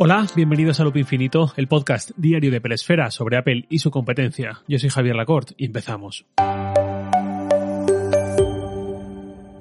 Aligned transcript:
Hola, 0.00 0.28
bienvenidos 0.36 0.78
a 0.78 0.84
Loop 0.84 0.96
Infinito, 0.96 1.52
el 1.56 1.66
podcast 1.66 2.12
diario 2.16 2.52
de 2.52 2.60
Pelesfera 2.60 3.10
sobre 3.10 3.36
Apple 3.36 3.66
y 3.68 3.80
su 3.80 3.90
competencia. 3.90 4.60
Yo 4.68 4.78
soy 4.78 4.90
Javier 4.90 5.16
Lacorte 5.16 5.54
y 5.56 5.64
empezamos. 5.64 6.24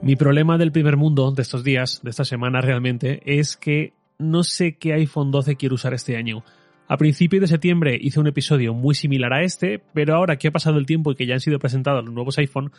Mi 0.03 0.15
problema 0.15 0.59
del 0.59 0.71
primer 0.71 0.95
mundo 0.95 1.31
de 1.31 1.41
estos 1.41 1.63
días, 1.63 2.01
de 2.03 2.11
esta 2.11 2.23
semana 2.23 2.61
realmente, 2.61 3.23
es 3.25 3.57
que 3.57 3.93
no 4.19 4.43
sé 4.43 4.77
qué 4.77 4.93
iPhone 4.93 5.31
12 5.31 5.55
quiero 5.55 5.73
usar 5.73 5.95
este 5.95 6.17
año. 6.17 6.43
A 6.87 6.97
principios 6.97 7.41
de 7.41 7.47
septiembre 7.47 7.97
hice 7.99 8.19
un 8.19 8.27
episodio 8.27 8.75
muy 8.75 8.93
similar 8.93 9.33
a 9.33 9.41
este, 9.41 9.81
pero 9.95 10.15
ahora 10.15 10.35
que 10.35 10.49
ha 10.49 10.51
pasado 10.51 10.77
el 10.77 10.85
tiempo 10.85 11.11
y 11.11 11.15
que 11.15 11.25
ya 11.25 11.33
han 11.33 11.39
sido 11.39 11.57
presentados 11.57 12.05
los 12.05 12.13
nuevos 12.13 12.37
iPhone, 12.37 12.71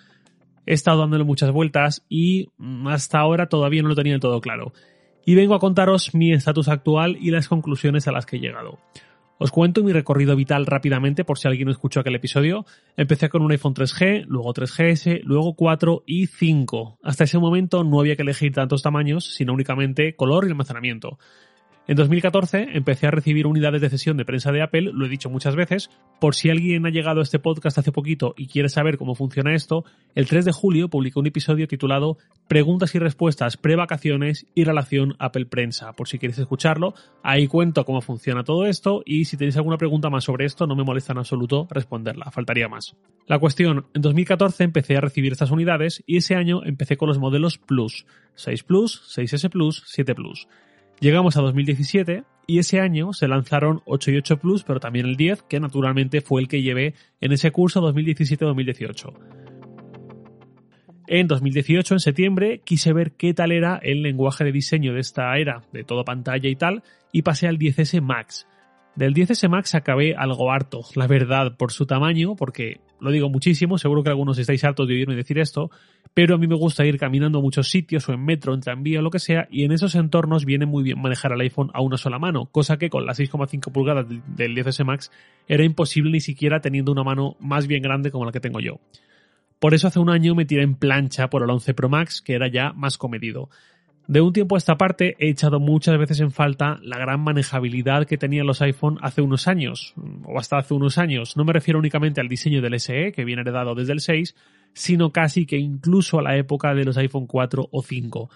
he 0.64 0.75
estado 0.75 1.00
dándole 1.00 1.25
muchas 1.25 1.50
vueltas 1.50 2.06
y 2.09 2.50
hasta 2.86 3.18
ahora 3.18 3.48
todavía 3.48 3.82
no 3.82 3.88
lo 3.88 3.96
tenía 3.96 4.16
todo 4.20 4.40
claro 4.40 4.72
y 5.25 5.35
vengo 5.35 5.55
a 5.55 5.58
contaros 5.58 6.14
mi 6.14 6.32
estatus 6.32 6.68
actual 6.68 7.17
y 7.21 7.31
las 7.31 7.49
conclusiones 7.49 8.09
a 8.09 8.13
las 8.13 8.26
que 8.26 8.36
he 8.36 8.40
llegado. 8.40 8.79
Os 9.40 9.53
cuento 9.53 9.85
mi 9.85 9.93
recorrido 9.93 10.35
vital 10.35 10.67
rápidamente 10.67 11.25
por 11.25 11.39
si 11.39 11.46
alguien 11.46 11.67
no 11.67 11.72
escuchó 11.72 12.00
aquel 12.00 12.17
episodio. 12.17 12.67
Empecé 12.96 13.29
con 13.29 13.43
un 13.43 13.53
iPhone 13.53 13.73
3G, 13.73 14.25
luego 14.26 14.53
3GS, 14.53 15.21
luego 15.23 15.54
4 15.54 16.03
y 16.07 16.26
5. 16.26 16.99
Hasta 17.04 17.25
ese 17.25 17.39
momento 17.39 17.85
no 17.85 18.00
había 18.00 18.17
que 18.17 18.23
elegir 18.23 18.53
tantos 18.53 18.82
tamaños, 18.82 19.32
sino 19.36 19.53
únicamente 19.53 20.17
color 20.17 20.45
y 20.45 20.49
almacenamiento. 20.49 21.18
En 21.88 21.96
2014 21.96 22.68
empecé 22.74 23.06
a 23.06 23.10
recibir 23.10 23.46
unidades 23.46 23.80
de 23.80 23.88
cesión 23.88 24.18
de 24.18 24.26
prensa 24.26 24.52
de 24.52 24.60
Apple, 24.60 24.90
lo 24.92 25.06
he 25.06 25.08
dicho 25.08 25.30
muchas 25.30 25.56
veces, 25.56 25.88
por 26.20 26.34
si 26.34 26.50
alguien 26.50 26.84
ha 26.84 26.90
llegado 26.90 27.20
a 27.20 27.22
este 27.22 27.38
podcast 27.38 27.78
hace 27.78 27.92
poquito 27.92 28.34
y 28.36 28.46
quiere 28.46 28.68
saber 28.68 28.98
cómo 28.98 29.14
funciona 29.14 29.54
esto, 29.54 29.86
el 30.14 30.28
3 30.28 30.44
de 30.44 30.52
julio 30.52 30.90
publiqué 30.90 31.18
un 31.18 31.28
episodio 31.28 31.66
titulado 31.66 32.19
Preguntas 32.47 32.94
y 32.94 32.98
respuestas 32.98 33.56
pre-vacaciones 33.56 34.47
y 34.55 34.64
relación 34.64 35.16
Apple 35.19 35.47
Prensa, 35.47 35.94
por 35.94 36.08
si 36.08 36.19
quieres 36.19 36.38
escucharlo, 36.38 36.92
ahí 37.22 37.47
cuento 37.47 37.86
cómo 37.86 38.02
funciona 38.02 38.45
todo 38.45 38.67
esto 38.67 39.02
y 39.06 39.25
si 39.25 39.39
tenéis 39.39 39.56
alguna 39.56 39.78
pregunta 39.78 40.11
más 40.11 40.25
sobre 40.25 40.45
esto 40.45 40.67
no 40.67 40.77
me 40.77 40.84
molesta 40.84 41.14
en 41.14 41.20
absoluto 41.20 41.69
responderla, 41.70 42.30
faltaría 42.30 42.69
más. 42.69 42.97
La 43.27 43.39
cuestión, 43.39 43.86
en 43.95 44.02
2014 44.02 44.62
empecé 44.62 44.98
a 44.98 45.00
recibir 45.00 45.33
estas 45.33 45.50
unidades 45.50 46.05
y 46.06 46.19
ese 46.19 46.34
año 46.34 46.62
empecé 46.67 46.98
con 46.98 47.08
los 47.08 47.19
modelos 47.19 47.56
Plus, 47.56 48.05
6 48.34 48.62
Plus, 48.64 49.17
6S 49.17 49.48
Plus, 49.48 49.84
7 49.86 50.14
Plus. 50.14 50.48
Llegamos 51.01 51.37
a 51.37 51.43
2017 51.43 52.25
y 52.49 52.59
ese 52.59 52.81
año 52.81 53.13
se 53.13 53.29
lanzaron 53.29 53.83
8 53.85 54.11
y 54.11 54.17
8 54.17 54.39
Plus, 54.39 54.65
pero 54.65 54.81
también 54.81 55.07
el 55.07 55.17
10, 55.17 55.43
que 55.43 55.61
naturalmente 55.61 56.21
fue 56.23 56.41
el 56.41 56.49
que 56.49 56.63
llevé 56.63 56.95
en 57.21 57.33
ese 57.33 57.53
curso 57.53 57.81
2017-2018. 57.83 59.13
En 61.07 61.27
2018, 61.27 61.95
en 61.95 62.01
septiembre, 62.01 62.61
quise 62.65 62.93
ver 62.93 63.13
qué 63.13 63.33
tal 63.33 63.53
era 63.53 63.79
el 63.83 64.03
lenguaje 64.03 64.45
de 64.45 64.53
diseño 64.53 64.93
de 64.93 65.01
esta 65.01 65.37
era, 65.39 65.63
de 65.73 65.85
todo 65.85 66.05
pantalla 66.05 66.49
y 66.49 66.57
tal, 66.57 66.83
y 67.13 67.23
pasé 67.23 67.47
al 67.47 67.59
10S 67.59 68.03
Max. 68.03 68.47
Del 68.97 69.15
10S 69.15 69.49
Max 69.49 69.77
acabé 69.77 70.17
algo 70.17 70.51
harto, 70.51 70.81
la 70.97 71.07
verdad, 71.07 71.57
por 71.57 71.71
su 71.71 71.87
tamaño, 71.87 72.35
porque 72.35 72.81
lo 73.01 73.13
digo 73.13 73.31
muchísimo, 73.31 73.79
seguro 73.79 74.03
que 74.03 74.11
algunos 74.11 74.39
estáis 74.39 74.65
hartos 74.65 74.89
de 74.89 74.95
oírme 74.95 75.15
decir 75.15 75.39
esto, 75.39 75.71
pero 76.19 76.34
a 76.34 76.38
mí 76.38 76.48
me 76.48 76.56
gusta 76.56 76.84
ir 76.84 76.98
caminando 76.98 77.38
a 77.38 77.42
muchos 77.42 77.70
sitios 77.70 78.08
o 78.08 78.12
en 78.12 78.24
metro, 78.24 78.52
en 78.52 78.58
tranvía 78.58 78.98
o 78.98 79.02
lo 79.02 79.11
que 79.12 79.20
sea, 79.20 79.47
y 79.52 79.62
en 79.62 79.70
esos 79.70 79.94
entornos 79.94 80.44
viene 80.44 80.66
muy 80.66 80.83
bien 80.83 81.00
manejar 81.00 81.30
el 81.30 81.41
iPhone 81.42 81.70
a 81.74 81.80
una 81.80 81.97
sola 81.97 82.19
mano, 82.19 82.47
cosa 82.47 82.77
que 82.77 82.91
con 82.91 83.06
las 83.06 83.20
6,5 83.20 83.70
pulgadas 83.70 84.05
del 84.08 84.56
10S 84.56 84.84
Max 84.84 85.12
era 85.46 85.62
imposible 85.62 86.11
ni 86.11 86.19
siquiera 86.19 86.61
teniendo 86.61 86.91
una 86.91 87.05
mano 87.05 87.36
más 87.39 87.69
bien 87.69 87.83
grande 87.83 88.11
como 88.11 88.24
la 88.24 88.33
que 88.33 88.41
tengo 88.41 88.58
yo. 88.58 88.80
Por 89.61 89.74
eso 89.74 89.86
hace 89.86 90.00
un 90.00 90.11
año 90.11 90.34
me 90.34 90.44
tiré 90.44 90.64
en 90.64 90.74
plancha 90.74 91.30
por 91.30 91.44
el 91.44 91.50
11 91.50 91.72
Pro 91.74 91.89
Max, 91.89 92.20
que 92.20 92.34
era 92.34 92.48
ya 92.48 92.72
más 92.72 92.98
comedido. 92.98 93.48
De 94.08 94.20
un 94.20 94.33
tiempo 94.33 94.56
a 94.56 94.58
esta 94.58 94.77
parte 94.77 95.14
he 95.20 95.28
echado 95.28 95.61
muchas 95.61 95.96
veces 95.98 96.19
en 96.19 96.33
falta 96.33 96.80
la 96.83 96.98
gran 96.98 97.20
manejabilidad 97.20 98.08
que 98.08 98.19
tenían 98.19 98.48
los 98.48 98.61
iPhone 98.61 98.98
hace 99.02 99.22
unos 99.22 99.46
años, 99.46 99.94
o 100.24 100.36
hasta 100.41 100.58
hace 100.58 100.74
unos 100.74 100.98
años. 100.98 101.36
No 101.36 101.44
me 101.44 101.52
refiero 101.52 101.78
únicamente 101.78 102.20
al 102.20 102.27
diseño 102.27 102.61
del 102.61 102.80
SE, 102.80 103.12
que 103.12 103.24
viene 103.24 103.42
heredado 103.42 103.77
desde 103.77 103.92
el 103.92 104.01
6, 104.01 104.34
sino 104.73 105.12
casi 105.12 105.46
que 105.46 105.58
incluso 105.58 106.18
a 106.18 106.23
la 106.23 106.36
época 106.36 106.74
de 106.74 106.84
los 106.84 106.96
iPhone 106.96 107.27
4 107.27 107.68
o 107.70 107.83
5. 107.83 108.30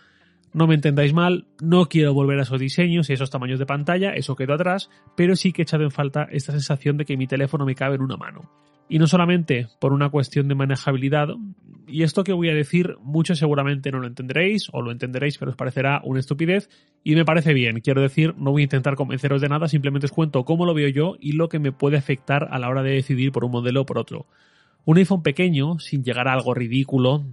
No 0.54 0.66
me 0.66 0.74
entendáis 0.74 1.14
mal, 1.14 1.46
no 1.62 1.88
quiero 1.88 2.12
volver 2.12 2.38
a 2.38 2.42
esos 2.42 2.60
diseños 2.60 3.08
y 3.08 3.14
esos 3.14 3.30
tamaños 3.30 3.58
de 3.58 3.64
pantalla, 3.64 4.12
eso 4.12 4.36
quedó 4.36 4.54
atrás, 4.54 4.90
pero 5.16 5.34
sí 5.34 5.52
que 5.52 5.62
he 5.62 5.64
echado 5.64 5.84
en 5.84 5.90
falta 5.90 6.28
esta 6.30 6.52
sensación 6.52 6.98
de 6.98 7.06
que 7.06 7.16
mi 7.16 7.26
teléfono 7.26 7.64
me 7.64 7.74
cabe 7.74 7.94
en 7.94 8.02
una 8.02 8.18
mano. 8.18 8.50
Y 8.88 8.98
no 8.98 9.06
solamente 9.06 9.68
por 9.80 9.94
una 9.94 10.10
cuestión 10.10 10.48
de 10.48 10.54
manejabilidad, 10.54 11.28
y 11.86 12.02
esto 12.02 12.24
que 12.24 12.34
voy 12.34 12.50
a 12.50 12.54
decir 12.54 12.96
muchos 13.00 13.38
seguramente 13.38 13.90
no 13.90 14.00
lo 14.00 14.06
entenderéis 14.06 14.68
o 14.72 14.82
lo 14.82 14.92
entenderéis 14.92 15.38
pero 15.38 15.52
os 15.52 15.56
parecerá 15.56 16.02
una 16.04 16.20
estupidez 16.20 16.68
y 17.02 17.14
me 17.14 17.24
parece 17.24 17.54
bien, 17.54 17.80
quiero 17.80 18.02
decir, 18.02 18.34
no 18.36 18.52
voy 18.52 18.62
a 18.62 18.64
intentar 18.64 18.94
convenceros 18.94 19.40
de 19.40 19.48
nada, 19.48 19.68
simplemente 19.68 20.06
os 20.06 20.12
cuento 20.12 20.44
cómo 20.44 20.66
lo 20.66 20.74
veo 20.74 20.88
yo 20.88 21.16
y 21.18 21.32
lo 21.32 21.48
que 21.48 21.58
me 21.58 21.72
puede 21.72 21.96
afectar 21.96 22.48
a 22.50 22.58
la 22.58 22.68
hora 22.68 22.82
de 22.82 22.90
decidir 22.90 23.32
por 23.32 23.44
un 23.44 23.52
modelo 23.52 23.80
o 23.80 23.86
por 23.86 23.98
otro. 23.98 24.26
Un 24.84 24.98
iPhone 24.98 25.22
pequeño, 25.22 25.78
sin 25.78 26.02
llegar 26.02 26.28
a 26.28 26.32
algo 26.32 26.54
ridículo, 26.54 27.24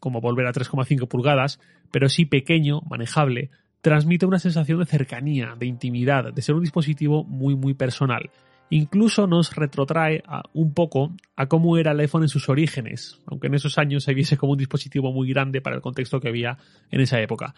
como 0.00 0.20
volver 0.20 0.46
a 0.46 0.52
3,5 0.52 1.08
pulgadas, 1.08 1.60
pero 1.90 2.08
sí 2.08 2.24
pequeño, 2.24 2.82
manejable, 2.88 3.50
transmite 3.80 4.26
una 4.26 4.38
sensación 4.38 4.78
de 4.78 4.86
cercanía, 4.86 5.54
de 5.58 5.66
intimidad, 5.66 6.32
de 6.32 6.42
ser 6.42 6.54
un 6.54 6.62
dispositivo 6.62 7.24
muy 7.24 7.56
muy 7.56 7.74
personal 7.74 8.30
incluso 8.70 9.26
nos 9.26 9.54
retrotrae 9.54 10.22
un 10.52 10.74
poco 10.74 11.12
a 11.36 11.46
cómo 11.46 11.76
era 11.78 11.92
el 11.92 12.00
iPhone 12.00 12.22
en 12.22 12.28
sus 12.28 12.48
orígenes, 12.48 13.18
aunque 13.26 13.46
en 13.46 13.54
esos 13.54 13.78
años 13.78 14.04
se 14.04 14.14
viese 14.14 14.36
como 14.36 14.52
un 14.52 14.58
dispositivo 14.58 15.12
muy 15.12 15.28
grande 15.28 15.60
para 15.60 15.76
el 15.76 15.82
contexto 15.82 16.20
que 16.20 16.28
había 16.28 16.58
en 16.90 17.00
esa 17.00 17.20
época. 17.20 17.54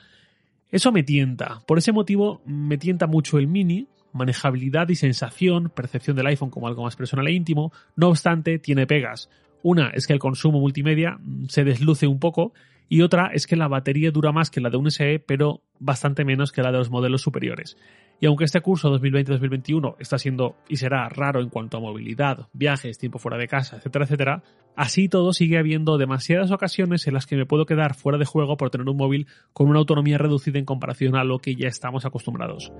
Eso 0.70 0.93
me 0.93 1.03
tienta, 1.03 1.60
por 1.66 1.78
ese 1.78 1.93
motivo 1.93 2.43
me 2.44 2.78
tienta 2.78 3.06
mucho 3.06 3.38
el 3.38 3.49
mini, 3.49 3.88
manejabilidad 4.12 4.88
y 4.88 4.97
sensación, 4.97 5.71
percepción 5.75 6.16
del 6.16 6.26
iPhone 6.26 6.50
como 6.50 6.69
algo 6.69 6.84
más 6.84 6.97
personal 6.97 7.26
e 7.28 7.32
íntimo, 7.32 7.72
no 7.97 8.09
obstante 8.09 8.59
tiene 8.59 8.87
pegas. 8.87 9.31
Una 9.62 9.91
es 9.91 10.06
que 10.06 10.12
el 10.12 10.19
consumo 10.19 10.60
multimedia 10.60 11.19
se 11.48 11.65
desluce 11.65 12.06
un 12.06 12.19
poco 12.19 12.53
y 12.88 13.03
otra 13.03 13.31
es 13.32 13.47
que 13.47 13.56
la 13.56 13.69
batería 13.69 14.10
dura 14.10 14.32
más 14.32 14.50
que 14.50 14.60
la 14.60 14.70
de 14.70 14.76
un 14.76 14.91
SE 14.91 15.20
pero 15.20 15.62
bastante 15.78 16.25
menos 16.25 16.50
que 16.50 16.62
la 16.62 16.72
de 16.72 16.78
los 16.78 16.91
modelos 16.91 17.22
superiores. 17.22 17.76
Y 18.20 18.26
aunque 18.26 18.44
este 18.44 18.60
curso 18.60 18.91
2020-2021 18.99 19.97
está 19.99 20.19
siendo 20.19 20.56
y 20.69 20.76
será 20.76 21.09
raro 21.09 21.41
en 21.41 21.49
cuanto 21.49 21.78
a 21.78 21.81
movilidad, 21.81 22.49
viajes, 22.53 22.99
tiempo 22.99 23.19
fuera 23.19 23.38
de 23.38 23.49
casa, 23.49 23.76
etcétera, 23.76 24.04
etcétera, 24.04 24.43
así 24.76 25.09
todo 25.09 25.32
sigue 25.32 25.56
habiendo 25.56 25.97
demasiadas 25.97 26.50
ocasiones 26.50 27.06
en 27.06 27.15
las 27.15 27.26
que 27.26 27.37
me 27.37 27.47
puedo 27.47 27.65
quedar 27.65 27.94
fuera 27.94 28.19
de 28.19 28.26
juego 28.26 28.59
por 28.59 28.70
tener 28.70 28.88
un 28.88 28.97
móvil 28.97 29.26
con 29.54 29.69
una 29.69 29.78
autonomía 29.78 30.19
reducida 30.19 30.59
en 30.59 30.66
comparación 30.66 31.16
a 31.16 31.25
lo 31.25 31.38
que 31.38 31.54
ya 31.54 31.69
estamos 31.69 32.04
acostumbrados. 32.04 32.72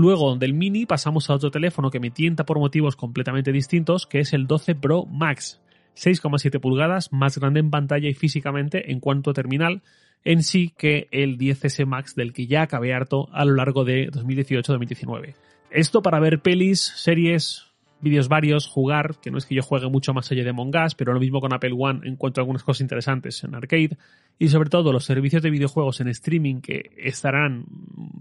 Luego 0.00 0.34
del 0.36 0.54
mini 0.54 0.86
pasamos 0.86 1.28
a 1.28 1.34
otro 1.34 1.50
teléfono 1.50 1.90
que 1.90 2.00
me 2.00 2.10
tienta 2.10 2.46
por 2.46 2.58
motivos 2.58 2.96
completamente 2.96 3.52
distintos, 3.52 4.06
que 4.06 4.20
es 4.20 4.32
el 4.32 4.46
12 4.46 4.74
Pro 4.74 5.04
Max. 5.04 5.60
6,7 5.94 6.58
pulgadas, 6.58 7.12
más 7.12 7.36
grande 7.36 7.60
en 7.60 7.70
pantalla 7.70 8.08
y 8.08 8.14
físicamente 8.14 8.92
en 8.92 9.00
cuanto 9.00 9.28
a 9.28 9.34
terminal, 9.34 9.82
en 10.24 10.42
sí 10.42 10.72
que 10.78 11.08
el 11.10 11.36
10S 11.36 11.84
Max 11.84 12.14
del 12.14 12.32
que 12.32 12.46
ya 12.46 12.62
acabé 12.62 12.94
harto 12.94 13.28
a 13.34 13.44
lo 13.44 13.56
largo 13.56 13.84
de 13.84 14.10
2018-2019. 14.10 15.34
Esto 15.70 16.00
para 16.00 16.18
ver 16.18 16.40
pelis, 16.40 16.80
series, 16.80 17.69
vídeos 18.00 18.28
varios, 18.28 18.66
jugar, 18.66 19.16
que 19.20 19.30
no 19.30 19.38
es 19.38 19.46
que 19.46 19.54
yo 19.54 19.62
juegue 19.62 19.88
mucho 19.88 20.14
más 20.14 20.30
allá 20.30 20.44
de 20.44 20.52
Mongas, 20.52 20.94
pero 20.94 21.12
lo 21.12 21.20
mismo 21.20 21.40
con 21.40 21.52
Apple 21.52 21.74
One 21.76 22.00
encuentro 22.04 22.42
algunas 22.42 22.62
cosas 22.62 22.80
interesantes 22.80 23.42
en 23.44 23.54
arcade 23.54 23.96
y 24.38 24.48
sobre 24.48 24.70
todo 24.70 24.92
los 24.92 25.04
servicios 25.04 25.42
de 25.42 25.50
videojuegos 25.50 26.00
en 26.00 26.08
streaming 26.08 26.60
que 26.60 26.90
estarán 26.96 27.66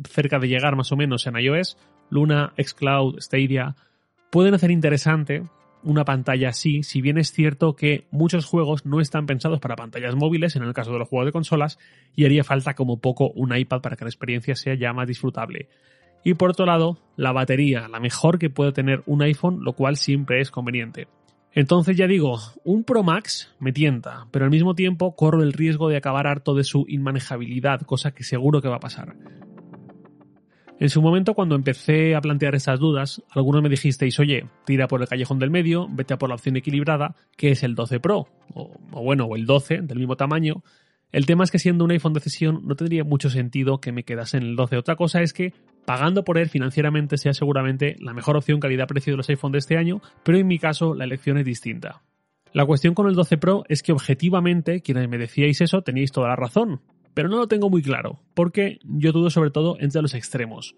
cerca 0.10 0.40
de 0.40 0.48
llegar 0.48 0.76
más 0.76 0.92
o 0.92 0.98
menos 0.98 1.26
en 1.28 1.38
iOS, 1.38 1.78
Luna, 2.10 2.54
Xcloud, 2.58 3.20
Stadia, 3.20 3.76
pueden 4.30 4.54
hacer 4.54 4.72
interesante 4.72 5.44
una 5.84 6.04
pantalla 6.04 6.50
así, 6.50 6.84
si 6.84 7.02
bien 7.02 7.18
es 7.18 7.32
cierto 7.32 7.76
que 7.76 8.08
muchos 8.12 8.46
juegos 8.46 8.86
no 8.86 9.00
están 9.00 9.26
pensados 9.26 9.60
para 9.60 9.76
pantallas 9.76 10.16
móviles, 10.16 10.56
en 10.56 10.64
el 10.64 10.74
caso 10.74 10.92
de 10.92 11.00
los 11.00 11.08
juegos 11.08 11.28
de 11.28 11.32
consolas, 11.32 11.80
y 12.16 12.26
haría 12.26 12.44
falta 12.44 12.74
como 12.74 13.00
poco 13.00 13.32
un 13.32 13.56
iPad 13.56 13.82
para 13.82 13.96
que 13.96 14.04
la 14.04 14.10
experiencia 14.10 14.56
sea 14.56 14.76
ya 14.76 14.92
más 14.94 15.08
disfrutable. 15.08 15.70
Y 16.24 16.34
por 16.34 16.52
otro 16.52 16.66
lado, 16.66 16.98
la 17.16 17.32
batería, 17.32 17.88
la 17.88 18.00
mejor 18.00 18.40
que 18.40 18.50
puede 18.50 18.72
tener 18.72 19.04
un 19.06 19.22
iPhone, 19.22 19.64
lo 19.64 19.74
cual 19.74 19.96
siempre 19.96 20.42
es 20.42 20.52
conveniente. 20.52 21.08
Entonces 21.52 21.98
ya 21.98 22.08
digo, 22.08 22.38
un 22.64 22.84
Pro 22.84 23.04
Max 23.04 23.56
me 23.60 23.72
tienta, 23.72 24.28
pero 24.32 24.46
al 24.46 24.52
mismo 24.52 24.76
tiempo 24.76 25.16
corro 25.16 25.42
el 25.42 25.54
riesgo 25.54 25.90
de 25.90 25.98
acabar 25.98 26.28
harto 26.28 26.54
de 26.54 26.64
su 26.64 26.86
inmanejabilidad, 26.88 27.82
cosa 27.82 28.12
que 28.12 28.24
seguro 28.24 28.62
que 28.62 28.70
va 28.70 28.76
a 28.76 28.82
pasar. 28.82 29.16
En 30.80 30.88
su 30.88 31.02
momento, 31.02 31.34
cuando 31.34 31.56
empecé 31.56 32.16
a 32.16 32.22
plantear 32.22 32.56
estas 32.56 32.80
dudas, 32.80 33.22
algunos 33.32 33.62
me 33.62 33.68
dijisteis, 33.68 34.18
oye, 34.20 34.46
tira 34.66 34.88
por 34.88 35.02
el 35.02 35.10
callejón 35.10 35.38
del 35.38 35.50
medio, 35.50 35.88
vete 35.90 36.14
a 36.14 36.18
por 36.18 36.30
la 36.30 36.36
opción 36.36 36.56
equilibrada, 36.56 37.16
que 37.36 37.52
es 37.52 37.64
el 37.64 37.76
12 37.76 38.00
Pro, 38.00 38.30
o, 38.54 38.80
bueno, 38.92 39.26
o 39.26 39.36
el 39.36 39.46
12, 39.46 39.82
del 39.82 39.98
mismo 39.98 40.16
tamaño. 40.16 40.64
El 41.12 41.26
tema 41.26 41.44
es 41.44 41.52
que 41.52 41.60
siendo 41.60 41.84
un 41.84 41.92
iPhone 41.92 42.14
de 42.14 42.22
cesión 42.22 42.62
no 42.66 42.76
tendría 42.76 43.04
mucho 43.04 43.30
sentido 43.30 43.82
que 43.82 43.92
me 43.92 44.04
quedase 44.04 44.38
en 44.38 44.44
el 44.44 44.56
12. 44.56 44.78
Otra 44.78 44.96
cosa 44.96 45.22
es 45.22 45.34
que 45.34 45.54
pagando 45.90 46.24
por 46.24 46.38
él 46.38 46.50
financieramente 46.50 47.18
sea 47.18 47.34
seguramente 47.34 47.96
la 48.00 48.14
mejor 48.14 48.38
opción 48.38 48.60
calidad-precio 48.60 49.14
de 49.14 49.18
los 49.18 49.30
iPhone 49.30 49.52
de 49.52 49.58
este 49.58 49.76
año, 49.76 50.04
pero 50.22 50.38
en 50.38 50.46
mi 50.46 50.60
caso 50.60 50.94
la 50.94 51.06
elección 51.06 51.40
es 51.40 51.46
distinta. 51.46 52.04
La 52.54 52.68
cuestión 52.68 52.94
con 52.94 53.08
el 53.08 53.16
12 53.16 53.40
Pro 53.40 53.64
es 53.68 53.82
que 53.82 53.92
objetivamente, 53.92 54.82
quienes 54.82 55.10
me 55.10 55.18
decíais 55.18 55.62
eso, 55.62 55.82
teníais 55.82 56.12
toda 56.12 56.28
la 56.28 56.36
razón 56.36 56.82
pero 57.14 57.28
no 57.28 57.38
lo 57.38 57.48
tengo 57.48 57.70
muy 57.70 57.82
claro, 57.82 58.20
porque 58.34 58.80
yo 58.84 59.12
dudo 59.12 59.30
sobre 59.30 59.52
todo 59.52 59.78
entre 59.80 60.02
los 60.02 60.14
extremos. 60.14 60.76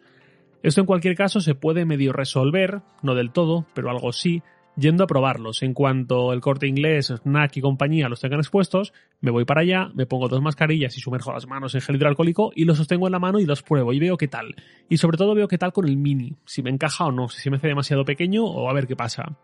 Esto 0.64 0.82
en 0.82 0.88
cualquier 0.88 1.16
caso 1.16 1.40
se 1.40 1.54
puede 1.54 1.86
medio 1.86 2.14
resolver, 2.14 2.82
no 3.04 3.14
del 3.14 3.32
todo, 3.32 3.68
pero 3.76 3.90
algo 3.90 4.12
sí, 4.12 4.42
yendo 4.76 5.04
a 5.04 5.08
probarlos. 5.08 5.64
En 5.64 5.74
cuanto 5.74 6.34
el 6.34 6.42
corte 6.42 6.68
inglés, 6.68 7.08
Snack 7.08 7.58
y 7.58 7.62
compañía 7.62 8.10
los 8.10 8.22
tengan 8.22 8.40
expuestos, 8.40 8.94
me 9.20 9.32
voy 9.32 9.46
para 9.46 9.62
allá, 9.62 9.92
me 9.94 10.06
pongo 10.06 10.28
dos 10.28 10.42
mascarillas 10.42 10.98
y 10.98 11.02
sumerjo 11.02 11.34
las 11.34 11.48
manos 11.48 11.76
en 11.76 11.82
gel 11.82 11.96
hidroalcohólico 11.96 12.52
y 12.56 12.66
los 12.66 12.78
sostengo 12.78 13.08
en 13.08 13.12
la 13.12 13.20
mano 13.20 13.40
y 13.40 13.46
los 13.46 13.64
pruebo 13.64 13.94
y 13.94 14.00
veo 14.00 14.18
qué 14.18 14.28
tal. 14.28 14.56
Y 14.90 14.98
sobre 14.98 15.18
todo 15.18 15.36
veo 15.36 15.48
qué 15.48 15.58
tal 15.58 15.74
con 15.74 15.88
el 15.88 15.98
mini, 15.98 16.36
si 16.46 16.62
me 16.64 16.70
encaja 16.70 17.06
o 17.06 17.12
no, 17.12 17.30
si 17.30 17.42
se 17.42 17.50
me 17.50 17.58
hace 17.58 17.68
demasiado 17.68 18.06
pequeño 18.06 18.46
o 18.46 18.70
a 18.70 18.74
ver 18.74 18.88
qué 18.88 18.96
pasa. 18.96 19.38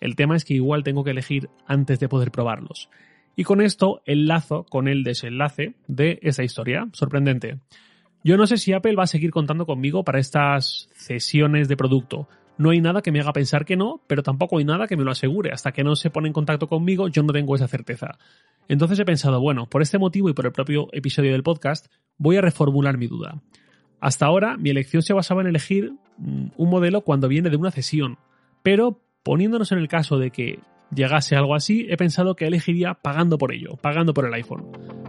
El 0.00 0.16
tema 0.16 0.36
es 0.36 0.44
que 0.44 0.54
igual 0.54 0.82
tengo 0.82 1.04
que 1.04 1.10
elegir 1.10 1.50
antes 1.66 2.00
de 2.00 2.08
poder 2.08 2.30
probarlos. 2.30 2.88
Y 3.36 3.44
con 3.44 3.60
esto 3.60 4.02
enlazo 4.06 4.64
con 4.64 4.88
el 4.88 5.04
desenlace 5.04 5.74
de 5.86 6.18
esa 6.22 6.42
historia. 6.42 6.88
Sorprendente. 6.92 7.58
Yo 8.22 8.36
no 8.36 8.46
sé 8.46 8.58
si 8.58 8.72
Apple 8.72 8.96
va 8.96 9.04
a 9.04 9.06
seguir 9.06 9.30
contando 9.30 9.64
conmigo 9.64 10.04
para 10.04 10.18
estas 10.18 10.88
cesiones 10.92 11.68
de 11.68 11.76
producto. 11.76 12.28
No 12.60 12.68
hay 12.68 12.82
nada 12.82 13.00
que 13.00 13.10
me 13.10 13.20
haga 13.20 13.32
pensar 13.32 13.64
que 13.64 13.74
no, 13.74 14.02
pero 14.06 14.22
tampoco 14.22 14.58
hay 14.58 14.66
nada 14.66 14.86
que 14.86 14.94
me 14.94 15.02
lo 15.02 15.10
asegure. 15.10 15.50
Hasta 15.50 15.72
que 15.72 15.82
no 15.82 15.96
se 15.96 16.10
pone 16.10 16.26
en 16.26 16.34
contacto 16.34 16.68
conmigo, 16.68 17.08
yo 17.08 17.22
no 17.22 17.32
tengo 17.32 17.54
esa 17.54 17.66
certeza. 17.68 18.18
Entonces 18.68 18.98
he 18.98 19.06
pensado, 19.06 19.40
bueno, 19.40 19.64
por 19.64 19.80
este 19.80 19.96
motivo 19.96 20.28
y 20.28 20.34
por 20.34 20.44
el 20.44 20.52
propio 20.52 20.88
episodio 20.92 21.32
del 21.32 21.42
podcast, 21.42 21.90
voy 22.18 22.36
a 22.36 22.42
reformular 22.42 22.98
mi 22.98 23.06
duda. 23.06 23.40
Hasta 23.98 24.26
ahora, 24.26 24.58
mi 24.58 24.68
elección 24.68 25.00
se 25.00 25.14
basaba 25.14 25.40
en 25.40 25.46
elegir 25.46 25.94
mm, 26.18 26.48
un 26.54 26.68
modelo 26.68 27.00
cuando 27.00 27.28
viene 27.28 27.48
de 27.48 27.56
una 27.56 27.70
cesión, 27.70 28.18
pero 28.62 29.00
poniéndonos 29.22 29.72
en 29.72 29.78
el 29.78 29.88
caso 29.88 30.18
de 30.18 30.30
que 30.30 30.58
llegase 30.94 31.36
algo 31.36 31.54
así, 31.54 31.86
he 31.88 31.96
pensado 31.96 32.36
que 32.36 32.46
elegiría 32.46 32.92
pagando 32.92 33.38
por 33.38 33.54
ello, 33.54 33.78
pagando 33.80 34.12
por 34.12 34.26
el 34.26 34.34
iPhone. 34.34 34.99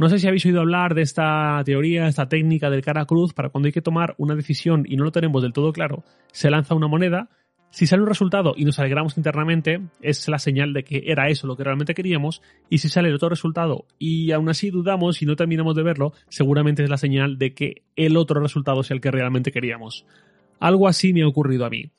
No 0.00 0.08
sé 0.08 0.18
si 0.18 0.26
habéis 0.26 0.46
oído 0.46 0.62
hablar 0.62 0.94
de 0.94 1.02
esta 1.02 1.60
teoría, 1.62 2.08
esta 2.08 2.26
técnica 2.26 2.70
del 2.70 2.80
cara 2.80 3.04
cruz 3.04 3.34
para 3.34 3.50
cuando 3.50 3.66
hay 3.66 3.72
que 3.72 3.82
tomar 3.82 4.14
una 4.16 4.34
decisión 4.34 4.86
y 4.88 4.96
no 4.96 5.04
lo 5.04 5.12
tenemos 5.12 5.42
del 5.42 5.52
todo 5.52 5.74
claro, 5.74 6.04
se 6.32 6.50
lanza 6.50 6.74
una 6.74 6.88
moneda, 6.88 7.28
si 7.68 7.86
sale 7.86 8.00
un 8.00 8.08
resultado 8.08 8.54
y 8.56 8.64
nos 8.64 8.78
alegramos 8.78 9.18
internamente, 9.18 9.82
es 10.00 10.26
la 10.28 10.38
señal 10.38 10.72
de 10.72 10.84
que 10.84 11.02
era 11.04 11.28
eso 11.28 11.46
lo 11.46 11.54
que 11.54 11.64
realmente 11.64 11.92
queríamos, 11.92 12.40
y 12.70 12.78
si 12.78 12.88
sale 12.88 13.10
el 13.10 13.14
otro 13.16 13.28
resultado 13.28 13.84
y 13.98 14.32
aún 14.32 14.48
así 14.48 14.70
dudamos 14.70 15.20
y 15.20 15.26
no 15.26 15.36
terminamos 15.36 15.76
de 15.76 15.82
verlo, 15.82 16.14
seguramente 16.30 16.82
es 16.82 16.88
la 16.88 16.96
señal 16.96 17.36
de 17.36 17.52
que 17.52 17.82
el 17.94 18.16
otro 18.16 18.40
resultado 18.40 18.80
es 18.80 18.90
el 18.90 19.02
que 19.02 19.10
realmente 19.10 19.52
queríamos. 19.52 20.06
Algo 20.60 20.88
así 20.88 21.12
me 21.12 21.24
ha 21.24 21.28
ocurrido 21.28 21.66
a 21.66 21.68
mí. 21.68 21.90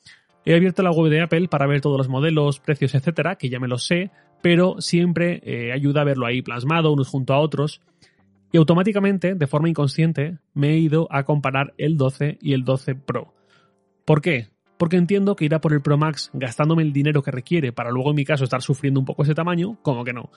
He 0.44 0.56
abierto 0.56 0.82
la 0.82 0.90
web 0.90 1.08
de 1.08 1.20
Apple 1.20 1.46
para 1.46 1.68
ver 1.68 1.80
todos 1.80 1.98
los 1.98 2.08
modelos, 2.08 2.58
precios, 2.58 2.96
etcétera, 2.96 3.36
que 3.36 3.48
ya 3.48 3.60
me 3.60 3.68
los 3.68 3.86
sé, 3.86 4.10
pero 4.42 4.80
siempre 4.80 5.40
eh, 5.44 5.72
ayuda 5.72 6.02
a 6.02 6.04
verlo 6.04 6.26
ahí 6.26 6.42
plasmado 6.42 6.92
unos 6.92 7.08
junto 7.08 7.32
a 7.32 7.38
otros. 7.38 7.80
Y 8.50 8.58
automáticamente, 8.58 9.34
de 9.34 9.46
forma 9.46 9.70
inconsciente, 9.70 10.38
me 10.52 10.70
he 10.70 10.78
ido 10.78 11.08
a 11.10 11.22
comparar 11.22 11.72
el 11.78 11.96
12 11.96 12.38
y 12.42 12.52
el 12.52 12.64
12 12.64 12.96
Pro. 12.96 13.32
¿Por 14.04 14.20
qué? 14.20 14.48
Porque 14.76 14.96
entiendo 14.96 15.36
que 15.36 15.44
ir 15.44 15.54
a 15.54 15.60
por 15.60 15.72
el 15.72 15.80
Pro 15.80 15.96
Max 15.96 16.30
gastándome 16.34 16.82
el 16.82 16.92
dinero 16.92 17.22
que 17.22 17.30
requiere 17.30 17.72
para 17.72 17.90
luego 17.90 18.10
en 18.10 18.16
mi 18.16 18.24
caso 18.24 18.44
estar 18.44 18.60
sufriendo 18.60 19.00
un 19.00 19.06
poco 19.06 19.22
ese 19.22 19.34
tamaño, 19.34 19.78
como 19.80 20.04
que 20.04 20.12
no. 20.12 20.28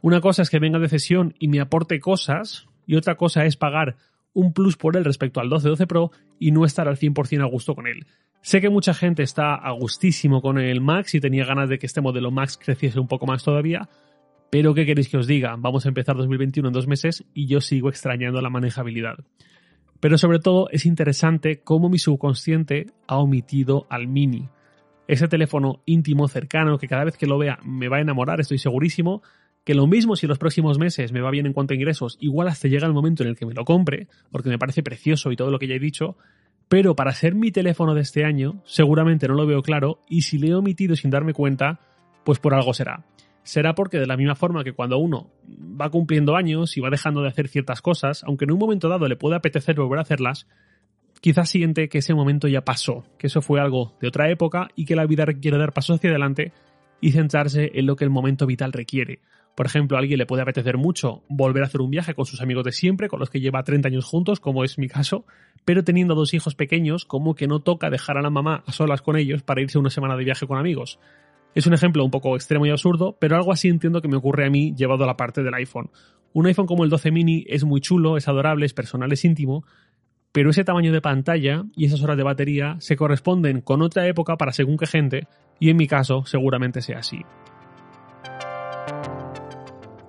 Una 0.00 0.20
cosa 0.20 0.42
es 0.42 0.50
que 0.50 0.60
venga 0.60 0.78
de 0.78 0.88
cesión 0.88 1.34
y 1.38 1.48
me 1.48 1.60
aporte 1.60 1.98
cosas, 1.98 2.68
y 2.86 2.94
otra 2.94 3.16
cosa 3.16 3.44
es 3.44 3.56
pagar 3.56 3.96
un 4.32 4.52
plus 4.52 4.76
por 4.76 4.96
él 4.96 5.04
respecto 5.04 5.40
al 5.40 5.50
12-12 5.50 5.86
Pro 5.86 6.12
y 6.38 6.52
no 6.52 6.64
estar 6.64 6.86
al 6.88 6.96
100% 6.96 7.42
a 7.42 7.46
gusto 7.46 7.74
con 7.74 7.88
él. 7.88 8.06
Sé 8.40 8.60
que 8.60 8.70
mucha 8.70 8.94
gente 8.94 9.22
está 9.22 9.54
a 9.54 9.72
gustísimo 9.72 10.40
con 10.40 10.58
el 10.58 10.80
Max 10.80 11.14
y 11.14 11.20
tenía 11.20 11.44
ganas 11.44 11.68
de 11.68 11.78
que 11.78 11.86
este 11.86 12.00
modelo 12.00 12.30
Max 12.30 12.58
creciese 12.62 13.00
un 13.00 13.08
poco 13.08 13.26
más 13.26 13.42
todavía, 13.42 13.88
pero 14.50 14.74
¿qué 14.74 14.86
queréis 14.86 15.08
que 15.08 15.18
os 15.18 15.26
diga? 15.26 15.56
Vamos 15.58 15.84
a 15.84 15.88
empezar 15.88 16.16
2021 16.16 16.68
en 16.68 16.72
dos 16.72 16.86
meses 16.86 17.24
y 17.34 17.46
yo 17.46 17.60
sigo 17.60 17.88
extrañando 17.88 18.40
la 18.40 18.48
manejabilidad. 18.48 19.18
Pero 20.00 20.16
sobre 20.16 20.38
todo 20.38 20.68
es 20.70 20.86
interesante 20.86 21.60
cómo 21.60 21.88
mi 21.88 21.98
subconsciente 21.98 22.86
ha 23.06 23.18
omitido 23.18 23.86
al 23.90 24.06
Mini. 24.06 24.48
Ese 25.08 25.26
teléfono 25.26 25.82
íntimo, 25.86 26.28
cercano, 26.28 26.78
que 26.78 26.86
cada 26.86 27.04
vez 27.04 27.16
que 27.16 27.26
lo 27.26 27.38
vea 27.38 27.58
me 27.64 27.88
va 27.88 27.96
a 27.96 28.02
enamorar, 28.02 28.40
estoy 28.40 28.58
segurísimo, 28.58 29.22
que 29.64 29.74
lo 29.74 29.86
mismo 29.86 30.16
si 30.16 30.26
los 30.26 30.38
próximos 30.38 30.78
meses 30.78 31.12
me 31.12 31.20
va 31.20 31.30
bien 31.30 31.46
en 31.46 31.52
cuanto 31.52 31.74
a 31.74 31.76
ingresos, 31.76 32.16
igual 32.20 32.48
hasta 32.48 32.68
llega 32.68 32.86
el 32.86 32.92
momento 32.92 33.22
en 33.22 33.30
el 33.30 33.36
que 33.36 33.44
me 33.44 33.54
lo 33.54 33.64
compre, 33.64 34.06
porque 34.30 34.48
me 34.48 34.58
parece 34.58 34.82
precioso 34.82 35.32
y 35.32 35.36
todo 35.36 35.50
lo 35.50 35.58
que 35.58 35.66
ya 35.66 35.74
he 35.74 35.80
dicho, 35.80 36.16
pero 36.68 36.94
para 36.94 37.12
ser 37.12 37.34
mi 37.34 37.50
teléfono 37.50 37.94
de 37.94 38.02
este 38.02 38.24
año, 38.24 38.62
seguramente 38.64 39.26
no 39.26 39.34
lo 39.34 39.46
veo 39.46 39.62
claro 39.62 40.00
y 40.08 40.22
si 40.22 40.38
le 40.38 40.48
he 40.48 40.54
omitido 40.54 40.96
sin 40.96 41.10
darme 41.10 41.32
cuenta, 41.32 41.80
pues 42.24 42.38
por 42.38 42.54
algo 42.54 42.74
será. 42.74 43.04
Será 43.42 43.74
porque 43.74 43.98
de 43.98 44.06
la 44.06 44.18
misma 44.18 44.34
forma 44.34 44.62
que 44.62 44.74
cuando 44.74 44.98
uno 44.98 45.30
va 45.48 45.88
cumpliendo 45.90 46.36
años 46.36 46.76
y 46.76 46.80
va 46.80 46.90
dejando 46.90 47.22
de 47.22 47.28
hacer 47.28 47.48
ciertas 47.48 47.80
cosas, 47.80 48.22
aunque 48.24 48.44
en 48.44 48.52
un 48.52 48.58
momento 48.58 48.88
dado 48.90 49.08
le 49.08 49.16
puede 49.16 49.36
apetecer 49.36 49.76
volver 49.76 49.98
a 49.98 50.02
hacerlas, 50.02 50.46
quizás 51.22 51.48
siente 51.48 51.88
que 51.88 51.98
ese 51.98 52.12
momento 52.12 52.48
ya 52.48 52.62
pasó, 52.62 53.06
que 53.18 53.28
eso 53.28 53.40
fue 53.40 53.60
algo 53.60 53.96
de 54.00 54.08
otra 54.08 54.30
época 54.30 54.68
y 54.76 54.84
que 54.84 54.96
la 54.96 55.06
vida 55.06 55.24
requiere 55.24 55.56
dar 55.56 55.72
pasos 55.72 55.96
hacia 55.96 56.10
adelante 56.10 56.52
y 57.00 57.12
centrarse 57.12 57.70
en 57.74 57.86
lo 57.86 57.96
que 57.96 58.04
el 58.04 58.10
momento 58.10 58.46
vital 58.46 58.72
requiere. 58.72 59.20
Por 59.58 59.66
ejemplo, 59.66 59.96
a 59.96 60.00
alguien 60.00 60.18
le 60.18 60.24
puede 60.24 60.42
apetecer 60.42 60.76
mucho 60.76 61.24
volver 61.28 61.64
a 61.64 61.66
hacer 61.66 61.80
un 61.80 61.90
viaje 61.90 62.14
con 62.14 62.26
sus 62.26 62.40
amigos 62.40 62.62
de 62.62 62.70
siempre, 62.70 63.08
con 63.08 63.18
los 63.18 63.28
que 63.28 63.40
lleva 63.40 63.64
30 63.64 63.88
años 63.88 64.04
juntos, 64.04 64.38
como 64.38 64.62
es 64.62 64.78
mi 64.78 64.86
caso, 64.86 65.26
pero 65.64 65.82
teniendo 65.82 66.14
dos 66.14 66.32
hijos 66.32 66.54
pequeños, 66.54 67.04
como 67.04 67.34
que 67.34 67.48
no 67.48 67.58
toca 67.58 67.90
dejar 67.90 68.18
a 68.18 68.22
la 68.22 68.30
mamá 68.30 68.62
a 68.68 68.70
solas 68.70 69.02
con 69.02 69.16
ellos 69.16 69.42
para 69.42 69.60
irse 69.60 69.76
una 69.76 69.90
semana 69.90 70.16
de 70.16 70.22
viaje 70.22 70.46
con 70.46 70.58
amigos. 70.58 71.00
Es 71.56 71.66
un 71.66 71.74
ejemplo 71.74 72.04
un 72.04 72.12
poco 72.12 72.36
extremo 72.36 72.66
y 72.66 72.70
absurdo, 72.70 73.16
pero 73.18 73.34
algo 73.34 73.50
así 73.50 73.66
entiendo 73.66 74.00
que 74.00 74.06
me 74.06 74.16
ocurre 74.16 74.46
a 74.46 74.48
mí 74.48 74.76
llevado 74.76 75.02
a 75.02 75.08
la 75.08 75.16
parte 75.16 75.42
del 75.42 75.54
iPhone. 75.54 75.90
Un 76.34 76.46
iPhone 76.46 76.66
como 76.66 76.84
el 76.84 76.90
12 76.90 77.10
mini 77.10 77.44
es 77.48 77.64
muy 77.64 77.80
chulo, 77.80 78.16
es 78.16 78.28
adorable, 78.28 78.64
es 78.64 78.74
personal, 78.74 79.10
es 79.10 79.24
íntimo, 79.24 79.64
pero 80.30 80.50
ese 80.50 80.62
tamaño 80.62 80.92
de 80.92 81.00
pantalla 81.00 81.64
y 81.74 81.86
esas 81.86 82.00
horas 82.04 82.16
de 82.16 82.22
batería 82.22 82.76
se 82.78 82.94
corresponden 82.94 83.60
con 83.62 83.82
otra 83.82 84.06
época 84.06 84.36
para 84.36 84.52
según 84.52 84.76
qué 84.76 84.86
gente, 84.86 85.26
y 85.58 85.70
en 85.70 85.76
mi 85.76 85.88
caso 85.88 86.24
seguramente 86.26 86.80
sea 86.80 87.00
así. 87.00 87.22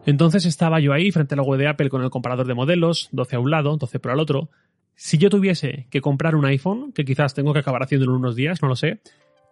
Entonces 0.09 0.47
estaba 0.47 0.79
yo 0.79 0.91
ahí 0.91 1.11
frente 1.11 1.35
a 1.35 1.37
la 1.37 1.43
web 1.43 1.59
de 1.59 1.67
Apple 1.67 1.87
con 1.89 2.01
el 2.01 2.09
comparador 2.09 2.47
de 2.47 2.55
modelos, 2.55 3.09
12 3.11 3.35
a 3.35 3.39
un 3.39 3.51
lado, 3.51 3.77
12 3.77 3.99
Pro 3.99 4.11
al 4.11 4.19
otro. 4.19 4.49
Si 4.95 5.19
yo 5.19 5.29
tuviese 5.29 5.85
que 5.91 6.01
comprar 6.01 6.33
un 6.35 6.45
iPhone, 6.45 6.93
que 6.93 7.05
quizás 7.05 7.35
tengo 7.35 7.53
que 7.53 7.59
acabar 7.59 7.83
haciéndolo 7.83 8.13
en 8.13 8.21
unos 8.21 8.35
días, 8.35 8.59
no 8.63 8.69
lo 8.69 8.75
sé, 8.75 9.01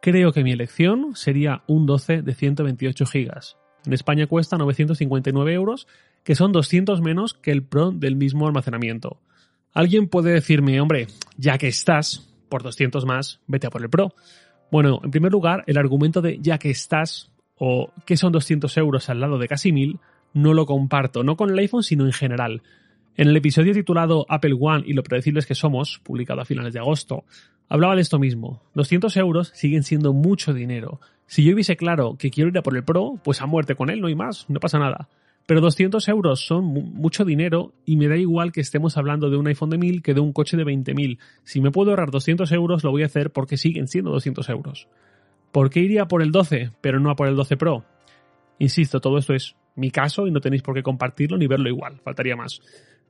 creo 0.02 0.32
que 0.32 0.44
mi 0.44 0.52
elección 0.52 1.16
sería 1.16 1.62
un 1.68 1.86
12 1.86 2.24
de 2.24 2.34
128 2.34 3.06
GB. 3.06 3.30
En 3.86 3.94
España 3.94 4.26
cuesta 4.26 4.58
959 4.58 5.54
euros, 5.54 5.88
que 6.24 6.34
son 6.34 6.52
200 6.52 7.02
menos 7.02 7.36
que 7.36 7.52
el 7.52 7.62
Pro 7.62 7.92
del 7.92 8.16
mismo 8.16 8.48
almacenamiento. 8.48 9.22
Alguien 9.76 10.08
puede 10.08 10.32
decirme, 10.32 10.82
hombre, 10.82 11.06
ya 11.38 11.60
que 11.60 11.68
estás, 11.68 12.34
por 12.50 12.64
200 12.64 13.06
más, 13.06 13.42
vete 13.46 13.68
a 13.68 13.70
por 13.70 13.84
el 13.84 13.92
Pro. 13.92 14.16
Bueno, 14.72 15.02
en 15.04 15.12
primer 15.12 15.32
lugar, 15.32 15.64
el 15.68 15.78
argumento 15.78 16.20
de 16.24 16.40
ya 16.42 16.58
que 16.58 16.72
estás, 16.72 17.32
o 17.60 17.94
que 18.08 18.18
son 18.18 18.32
200 18.32 18.76
euros 18.78 19.08
al 19.12 19.20
lado 19.20 19.38
de 19.38 19.48
casi 19.48 19.72
1000, 19.72 20.00
no 20.38 20.54
lo 20.54 20.66
comparto, 20.66 21.24
no 21.24 21.36
con 21.36 21.50
el 21.50 21.58
iPhone, 21.58 21.84
sino 21.84 22.06
en 22.06 22.14
general. 22.14 22.62
En 23.16 23.28
el 23.28 23.36
episodio 23.36 23.74
titulado 23.74 24.26
Apple 24.30 24.56
One 24.60 24.84
y 24.86 24.94
lo 24.94 25.02
predecibles 25.02 25.48
que 25.48 25.56
somos, 25.56 26.00
publicado 26.04 26.42
a 26.42 26.46
finales 26.46 26.74
de 26.74 26.80
agosto, 26.80 27.26
hablaba 27.68 27.96
de 27.96 28.02
esto 28.02 28.20
mismo. 28.20 28.62
200 28.76 29.18
euros 29.18 29.52
siguen 29.56 29.82
siendo 29.82 30.14
mucho 30.14 30.54
dinero. 30.54 31.02
Si 31.26 31.44
yo 31.44 31.54
hubiese 31.54 31.76
claro 31.76 32.18
que 32.18 32.30
quiero 32.30 32.52
ir 32.52 32.58
a 32.58 32.62
por 32.62 32.78
el 32.78 32.84
Pro, 32.84 33.20
pues 33.24 33.42
a 33.42 33.48
muerte 33.48 33.76
con 33.76 33.90
él, 33.90 34.00
no 34.00 34.08
hay 34.08 34.16
más, 34.16 34.48
no 34.48 34.60
pasa 34.60 34.78
nada. 34.78 35.10
Pero 35.48 35.62
200 35.62 36.08
euros 36.10 36.46
son 36.46 36.66
mucho 36.66 37.26
dinero 37.26 37.74
y 37.86 37.96
me 37.96 38.08
da 38.08 38.18
igual 38.18 38.52
que 38.52 38.62
estemos 38.62 38.96
hablando 38.96 39.32
de 39.32 39.38
un 39.38 39.48
iPhone 39.48 39.72
de 39.72 39.80
1000 39.80 40.04
que 40.04 40.14
de 40.14 40.20
un 40.20 40.34
coche 40.34 40.56
de 40.56 40.66
20.000. 40.66 41.18
Si 41.46 41.62
me 41.62 41.72
puedo 41.72 41.90
ahorrar 41.90 42.12
200 42.12 42.52
euros, 42.52 42.84
lo 42.84 42.92
voy 42.92 43.02
a 43.02 43.08
hacer 43.08 43.32
porque 43.32 43.58
siguen 43.58 43.88
siendo 43.88 44.12
200 44.12 44.48
euros. 44.50 44.88
¿Por 45.52 45.72
qué 45.72 45.80
iría 45.80 46.08
por 46.08 46.22
el 46.22 46.32
12, 46.32 46.72
pero 46.82 47.00
no 47.00 47.10
a 47.10 47.16
por 47.16 47.28
el 47.28 47.36
12 47.36 47.58
Pro? 47.58 47.86
Insisto, 48.60 49.00
todo 49.00 49.18
esto 49.18 49.34
es 49.34 49.56
mi 49.78 49.92
caso 49.92 50.28
y 50.28 50.32
no 50.32 50.42
tenéis 50.42 50.62
por 50.62 50.76
qué 50.76 50.84
compartirlo 50.84 51.38
ni 51.38 51.48
verlo 51.48 51.70
igual, 51.70 52.00
faltaría 52.04 52.36
más. 52.36 52.62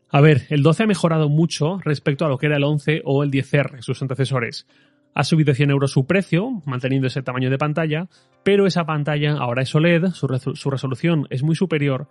A 0.10 0.22
ver, 0.22 0.44
el 0.50 0.64
12 0.64 0.84
ha 0.84 0.88
mejorado 0.88 1.30
mucho 1.30 1.80
respecto 1.84 2.26
a 2.26 2.30
lo 2.30 2.38
que 2.38 2.46
era 2.46 2.58
el 2.58 2.64
11 2.64 3.02
o 3.04 3.24
el 3.24 3.32
10R, 3.32 3.82
sus 3.82 4.02
antecesores. 4.02 4.68
Ha 5.14 5.24
subido 5.24 5.54
100 5.54 5.72
euros 5.72 5.92
su 5.92 6.06
precio, 6.06 6.62
manteniendo 6.66 7.08
ese 7.08 7.24
tamaño 7.24 7.50
de 7.50 7.58
pantalla, 7.58 8.08
pero 8.44 8.68
esa 8.68 8.86
pantalla 8.86 9.34
ahora 9.34 9.64
es 9.64 9.74
OLED, 9.74 10.12
su, 10.12 10.28
su 10.56 10.70
resolución 10.70 11.28
es 11.30 11.44
muy 11.44 11.56
superior 11.56 12.08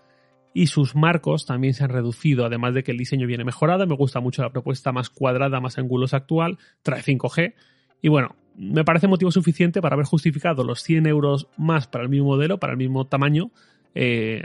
y 0.52 0.66
sus 0.66 0.94
marcos 0.96 1.46
también 1.46 1.74
se 1.74 1.84
han 1.84 1.90
reducido, 1.90 2.44
además 2.44 2.74
de 2.74 2.82
que 2.82 2.90
el 2.90 2.98
diseño 2.98 3.26
viene 3.26 3.44
mejorado, 3.44 3.86
me 3.86 3.94
gusta 3.94 4.20
mucho 4.20 4.42
la 4.42 4.50
propuesta 4.50 4.90
más 4.90 5.10
cuadrada, 5.10 5.60
más 5.60 5.78
angulosa 5.78 6.16
actual, 6.16 6.58
trae 6.82 7.02
5G 7.02 7.54
y 8.02 8.08
bueno, 8.08 8.36
me 8.56 8.84
parece 8.84 9.06
motivo 9.06 9.30
suficiente 9.30 9.80
para 9.80 9.94
haber 9.94 10.06
justificado 10.06 10.64
los 10.64 10.82
100 10.82 11.06
euros 11.06 11.48
más 11.56 11.86
para 11.86 12.04
el 12.04 12.10
mismo 12.10 12.28
modelo, 12.28 12.58
para 12.58 12.72
el 12.72 12.78
mismo 12.78 13.06
tamaño 13.06 13.50
eh, 13.96 14.44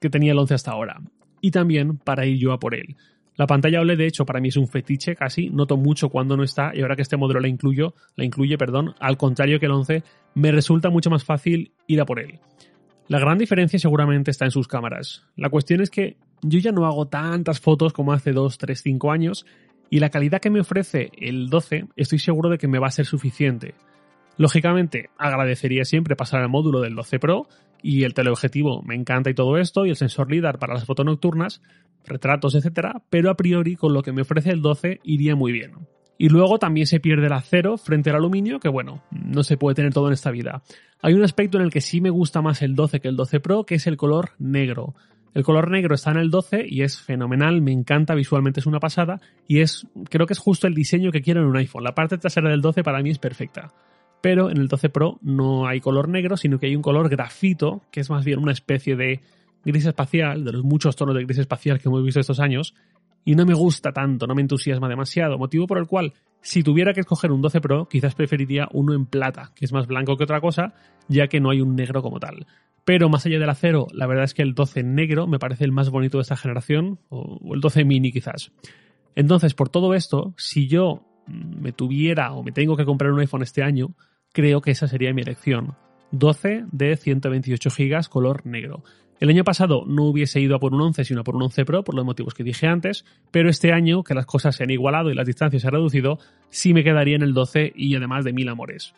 que 0.00 0.08
tenía 0.08 0.32
el 0.32 0.38
11 0.38 0.54
hasta 0.54 0.70
ahora. 0.72 1.00
Y 1.42 1.50
también 1.50 1.98
para 1.98 2.26
ir 2.26 2.38
yo 2.38 2.52
a 2.52 2.58
por 2.58 2.74
él. 2.74 2.96
La 3.36 3.46
pantalla 3.46 3.80
OLED, 3.80 3.98
de 3.98 4.06
hecho, 4.06 4.26
para 4.26 4.40
mí 4.40 4.48
es 4.48 4.56
un 4.56 4.68
fetiche 4.68 5.14
casi, 5.14 5.48
noto 5.50 5.76
mucho 5.76 6.08
cuando 6.08 6.36
no 6.36 6.42
está, 6.42 6.72
y 6.74 6.80
ahora 6.80 6.96
que 6.96 7.02
este 7.02 7.16
modelo 7.16 7.40
la 7.40 7.48
incluyo, 7.48 7.94
la 8.16 8.24
incluye, 8.24 8.58
perdón, 8.58 8.94
al 8.98 9.16
contrario 9.16 9.60
que 9.60 9.66
el 9.66 9.72
11, 9.72 10.02
me 10.34 10.50
resulta 10.50 10.90
mucho 10.90 11.10
más 11.10 11.24
fácil 11.24 11.72
ir 11.86 12.00
a 12.00 12.04
por 12.04 12.20
él. 12.20 12.38
La 13.08 13.18
gran 13.18 13.38
diferencia 13.38 13.78
seguramente 13.78 14.30
está 14.30 14.44
en 14.44 14.50
sus 14.50 14.68
cámaras. 14.68 15.24
La 15.36 15.48
cuestión 15.48 15.80
es 15.80 15.90
que 15.90 16.16
yo 16.42 16.58
ya 16.58 16.72
no 16.72 16.86
hago 16.86 17.08
tantas 17.08 17.60
fotos 17.60 17.92
como 17.92 18.12
hace 18.12 18.32
2, 18.32 18.58
3, 18.58 18.80
5 18.82 19.12
años, 19.12 19.46
y 19.90 20.00
la 20.00 20.10
calidad 20.10 20.40
que 20.40 20.50
me 20.50 20.60
ofrece 20.60 21.10
el 21.18 21.48
12 21.48 21.86
estoy 21.96 22.18
seguro 22.18 22.48
de 22.48 22.58
que 22.58 22.68
me 22.68 22.78
va 22.78 22.86
a 22.86 22.92
ser 22.92 23.06
suficiente. 23.06 23.74
Lógicamente, 24.36 25.10
agradecería 25.18 25.84
siempre 25.84 26.16
pasar 26.16 26.40
al 26.40 26.48
módulo 26.48 26.80
del 26.80 26.94
12 26.94 27.18
Pro 27.18 27.48
y 27.82 28.04
el 28.04 28.14
teleobjetivo 28.14 28.82
me 28.82 28.94
encanta 28.94 29.30
y 29.30 29.34
todo 29.34 29.56
esto 29.58 29.86
y 29.86 29.90
el 29.90 29.96
sensor 29.96 30.30
LIDAR 30.30 30.58
para 30.58 30.74
las 30.74 30.84
fotos 30.84 31.06
nocturnas, 31.06 31.62
retratos, 32.04 32.54
etcétera, 32.54 33.02
pero 33.10 33.30
a 33.30 33.36
priori 33.36 33.76
con 33.76 33.92
lo 33.92 34.02
que 34.02 34.12
me 34.12 34.22
ofrece 34.22 34.50
el 34.50 34.62
12 34.62 35.00
iría 35.04 35.36
muy 35.36 35.52
bien. 35.52 35.72
Y 36.18 36.28
luego 36.28 36.58
también 36.58 36.86
se 36.86 37.00
pierde 37.00 37.26
el 37.26 37.32
acero 37.32 37.78
frente 37.78 38.10
al 38.10 38.16
aluminio, 38.16 38.60
que 38.60 38.68
bueno, 38.68 39.02
no 39.10 39.42
se 39.42 39.56
puede 39.56 39.76
tener 39.76 39.94
todo 39.94 40.08
en 40.08 40.12
esta 40.12 40.30
vida. 40.30 40.62
Hay 41.00 41.14
un 41.14 41.24
aspecto 41.24 41.56
en 41.56 41.64
el 41.64 41.70
que 41.70 41.80
sí 41.80 42.02
me 42.02 42.10
gusta 42.10 42.42
más 42.42 42.60
el 42.60 42.74
12 42.74 43.00
que 43.00 43.08
el 43.08 43.16
12 43.16 43.40
Pro, 43.40 43.64
que 43.64 43.76
es 43.76 43.86
el 43.86 43.96
color 43.96 44.32
negro. 44.38 44.94
El 45.32 45.44
color 45.44 45.70
negro 45.70 45.94
está 45.94 46.10
en 46.10 46.18
el 46.18 46.30
12 46.30 46.66
y 46.68 46.82
es 46.82 47.00
fenomenal, 47.00 47.62
me 47.62 47.72
encanta, 47.72 48.14
visualmente 48.14 48.60
es 48.60 48.66
una 48.66 48.80
pasada 48.80 49.20
y 49.48 49.60
es, 49.60 49.86
creo 50.10 50.26
que 50.26 50.34
es 50.34 50.38
justo 50.38 50.66
el 50.66 50.74
diseño 50.74 51.10
que 51.10 51.22
quiero 51.22 51.40
en 51.40 51.46
un 51.46 51.56
iPhone. 51.56 51.84
La 51.84 51.94
parte 51.94 52.18
trasera 52.18 52.50
del 52.50 52.60
12 52.60 52.82
para 52.82 53.00
mí 53.00 53.10
es 53.10 53.18
perfecta. 53.18 53.72
Pero 54.20 54.50
en 54.50 54.58
el 54.58 54.68
12 54.68 54.90
Pro 54.90 55.18
no 55.22 55.66
hay 55.66 55.80
color 55.80 56.08
negro, 56.08 56.36
sino 56.36 56.58
que 56.58 56.66
hay 56.66 56.76
un 56.76 56.82
color 56.82 57.08
grafito, 57.08 57.82
que 57.90 58.00
es 58.00 58.10
más 58.10 58.24
bien 58.24 58.38
una 58.38 58.52
especie 58.52 58.96
de 58.96 59.20
gris 59.64 59.86
espacial, 59.86 60.44
de 60.44 60.52
los 60.52 60.64
muchos 60.64 60.96
tonos 60.96 61.14
de 61.14 61.24
gris 61.24 61.38
espacial 61.38 61.80
que 61.80 61.88
hemos 61.88 62.04
visto 62.04 62.20
estos 62.20 62.40
años, 62.40 62.74
y 63.24 63.34
no 63.34 63.44
me 63.44 63.54
gusta 63.54 63.92
tanto, 63.92 64.26
no 64.26 64.34
me 64.34 64.42
entusiasma 64.42 64.88
demasiado, 64.88 65.38
motivo 65.38 65.66
por 65.66 65.78
el 65.78 65.86
cual, 65.86 66.14
si 66.40 66.62
tuviera 66.62 66.94
que 66.94 67.00
escoger 67.00 67.32
un 67.32 67.42
12 67.42 67.60
Pro, 67.60 67.88
quizás 67.88 68.14
preferiría 68.14 68.68
uno 68.72 68.94
en 68.94 69.06
plata, 69.06 69.52
que 69.54 69.64
es 69.64 69.72
más 69.72 69.86
blanco 69.86 70.16
que 70.16 70.24
otra 70.24 70.40
cosa, 70.40 70.74
ya 71.08 71.28
que 71.28 71.40
no 71.40 71.50
hay 71.50 71.60
un 71.60 71.76
negro 71.76 72.02
como 72.02 72.18
tal. 72.18 72.46
Pero 72.84 73.10
más 73.10 73.26
allá 73.26 73.38
del 73.38 73.50
acero, 73.50 73.86
la 73.92 74.06
verdad 74.06 74.24
es 74.24 74.34
que 74.34 74.42
el 74.42 74.54
12 74.54 74.82
negro 74.82 75.26
me 75.26 75.38
parece 75.38 75.64
el 75.64 75.72
más 75.72 75.90
bonito 75.90 76.18
de 76.18 76.22
esta 76.22 76.36
generación, 76.36 76.98
o 77.10 77.54
el 77.54 77.60
12 77.60 77.84
mini 77.84 78.10
quizás. 78.10 78.52
Entonces, 79.14 79.54
por 79.54 79.68
todo 79.68 79.92
esto, 79.94 80.34
si 80.38 80.66
yo 80.66 81.02
me 81.26 81.72
tuviera 81.72 82.32
o 82.32 82.42
me 82.42 82.52
tengo 82.52 82.76
que 82.76 82.86
comprar 82.86 83.12
un 83.12 83.20
iPhone 83.20 83.42
este 83.42 83.62
año, 83.62 83.94
creo 84.32 84.60
que 84.60 84.70
esa 84.70 84.88
sería 84.88 85.12
mi 85.12 85.22
elección. 85.22 85.76
12 86.12 86.64
de 86.72 86.96
128 86.96 87.70
GB 87.70 88.08
color 88.08 88.46
negro. 88.46 88.82
El 89.20 89.28
año 89.28 89.44
pasado 89.44 89.84
no 89.86 90.04
hubiese 90.04 90.40
ido 90.40 90.56
a 90.56 90.58
por 90.58 90.72
un 90.72 90.80
11 90.80 91.04
sino 91.04 91.24
por 91.24 91.36
un 91.36 91.42
11 91.42 91.64
Pro 91.66 91.84
por 91.84 91.94
los 91.94 92.06
motivos 92.06 92.32
que 92.32 92.42
dije 92.42 92.66
antes, 92.66 93.04
pero 93.30 93.50
este 93.50 93.72
año 93.72 94.02
que 94.02 94.14
las 94.14 94.24
cosas 94.24 94.56
se 94.56 94.64
han 94.64 94.70
igualado 94.70 95.10
y 95.10 95.14
las 95.14 95.26
distancias 95.26 95.60
se 95.60 95.68
han 95.68 95.74
reducido, 95.74 96.18
sí 96.48 96.72
me 96.72 96.82
quedaría 96.82 97.16
en 97.16 97.22
el 97.22 97.34
12 97.34 97.72
y 97.76 97.94
además 97.94 98.24
de 98.24 98.32
mil 98.32 98.48
amores. 98.48 98.94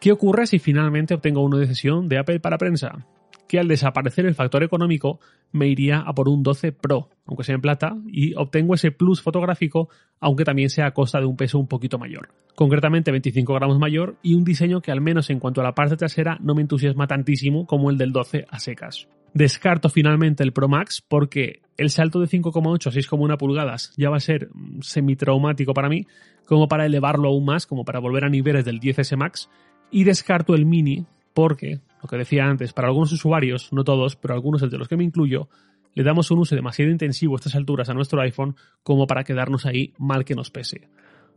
¿Qué 0.00 0.10
ocurre 0.10 0.48
si 0.48 0.58
finalmente 0.58 1.14
obtengo 1.14 1.44
una 1.44 1.58
decisión 1.58 2.08
de 2.08 2.18
Apple 2.18 2.40
para 2.40 2.58
prensa? 2.58 3.06
Que 3.52 3.58
al 3.58 3.68
desaparecer 3.68 4.24
el 4.24 4.34
factor 4.34 4.62
económico 4.62 5.20
me 5.52 5.68
iría 5.68 5.98
a 5.98 6.14
por 6.14 6.26
un 6.26 6.42
12 6.42 6.72
Pro, 6.72 7.10
aunque 7.26 7.44
sea 7.44 7.54
en 7.54 7.60
plata, 7.60 7.94
y 8.06 8.32
obtengo 8.34 8.72
ese 8.72 8.92
plus 8.92 9.20
fotográfico, 9.20 9.90
aunque 10.20 10.44
también 10.44 10.70
sea 10.70 10.86
a 10.86 10.92
costa 10.92 11.20
de 11.20 11.26
un 11.26 11.36
peso 11.36 11.58
un 11.58 11.68
poquito 11.68 11.98
mayor. 11.98 12.30
Concretamente 12.54 13.10
25 13.10 13.52
gramos 13.52 13.78
mayor 13.78 14.16
y 14.22 14.36
un 14.36 14.44
diseño 14.44 14.80
que 14.80 14.90
al 14.90 15.02
menos 15.02 15.28
en 15.28 15.38
cuanto 15.38 15.60
a 15.60 15.64
la 15.64 15.74
parte 15.74 15.98
trasera 15.98 16.38
no 16.40 16.54
me 16.54 16.62
entusiasma 16.62 17.06
tantísimo 17.06 17.66
como 17.66 17.90
el 17.90 17.98
del 17.98 18.10
12 18.12 18.46
a 18.48 18.58
secas. 18.58 19.06
Descarto 19.34 19.90
finalmente 19.90 20.42
el 20.42 20.54
Pro 20.54 20.68
Max 20.68 21.04
porque 21.06 21.60
el 21.76 21.90
salto 21.90 22.20
de 22.20 22.28
5,8 22.28 22.86
a 22.86 22.90
6,1 22.90 23.36
pulgadas 23.36 23.92
ya 23.98 24.08
va 24.08 24.16
a 24.16 24.20
ser 24.20 24.48
semi-traumático 24.80 25.74
para 25.74 25.90
mí, 25.90 26.06
como 26.46 26.68
para 26.68 26.86
elevarlo 26.86 27.28
aún 27.28 27.44
más, 27.44 27.66
como 27.66 27.84
para 27.84 28.00
volver 28.00 28.24
a 28.24 28.30
niveles 28.30 28.64
del 28.64 28.80
10S 28.80 29.14
Max. 29.18 29.50
Y 29.90 30.04
descarto 30.04 30.54
el 30.54 30.64
Mini 30.64 31.04
porque, 31.34 31.80
lo 32.02 32.08
que 32.08 32.16
decía 32.16 32.46
antes, 32.46 32.72
para 32.72 32.88
algunos 32.88 33.12
usuarios, 33.12 33.72
no 33.72 33.84
todos, 33.84 34.16
pero 34.16 34.34
algunos 34.34 34.60
de 34.60 34.78
los 34.78 34.88
que 34.88 34.96
me 34.96 35.04
incluyo, 35.04 35.48
le 35.94 36.02
damos 36.02 36.30
un 36.30 36.40
uso 36.40 36.54
demasiado 36.54 36.90
intensivo 36.90 37.34
a 37.34 37.36
estas 37.36 37.54
alturas 37.54 37.88
a 37.88 37.94
nuestro 37.94 38.20
iPhone 38.20 38.56
como 38.82 39.06
para 39.06 39.24
quedarnos 39.24 39.66
ahí 39.66 39.92
mal 39.98 40.24
que 40.24 40.34
nos 40.34 40.50
pese. 40.50 40.88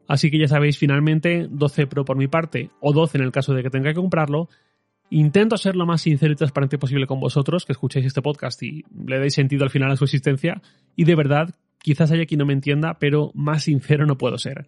Así 0.08 0.32
que 0.32 0.40
ya 0.40 0.48
sabéis, 0.48 0.78
finalmente 0.78 1.48
12 1.50 1.88
Pro 1.88 2.06
por 2.06 2.18
mi 2.18 2.28
parte, 2.28 2.70
o 2.80 2.94
12 2.94 3.18
en 3.18 3.24
el 3.24 3.32
caso 3.32 3.54
de 3.54 3.64
que 3.64 3.70
tenga 3.70 3.92
que 3.92 4.00
comprarlo, 4.00 4.50
Intento 5.10 5.58
ser 5.58 5.76
lo 5.76 5.86
más 5.86 6.02
sincero 6.02 6.34
y 6.34 6.36
transparente 6.36 6.80
posible 6.80 7.06
con 7.06 7.20
vosotros, 7.20 7.66
que 7.66 7.74
escuchéis 7.74 8.08
este 8.08 8.22
podcast 8.22 8.62
y 8.64 8.84
le 9.06 9.20
deis 9.20 9.36
sentido 9.36 9.64
al 9.64 9.70
final 9.70 9.92
a 9.92 9.96
su 9.96 10.06
existencia. 10.06 10.62
Y 10.96 11.04
de 11.06 11.16
verdad, 11.16 11.54
quizás 11.80 12.12
haya 12.12 12.26
quien 12.26 12.40
no 12.40 12.46
me 12.46 12.54
entienda, 12.54 12.98
pero 13.00 13.32
más 13.36 13.64
sincero 13.64 14.06
no 14.08 14.18
puedo 14.18 14.38
ser. 14.40 14.68